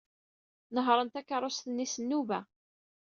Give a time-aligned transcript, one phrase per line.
[0.73, 2.39] Nehṛen takeṛṛust-nni s nnuba.